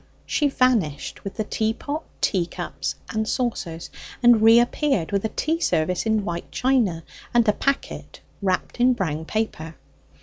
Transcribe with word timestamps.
She 0.25 0.47
vanished 0.49 1.23
with 1.23 1.35
the 1.35 1.43
teapot, 1.43 2.03
cups, 2.49 2.95
and 3.11 3.27
saucers, 3.29 3.91
and 4.23 4.41
reappeared 4.41 5.11
with 5.11 5.23
a 5.25 5.29
tea 5.29 5.59
service 5.59 6.07
in 6.07 6.25
white 6.25 6.51
china, 6.51 7.03
and 7.35 7.47
a 7.47 7.53
packet 7.53 8.19
wrapped 8.41 8.79
in 8.79 8.93
brown 8.93 9.25
paper. 9.25 9.75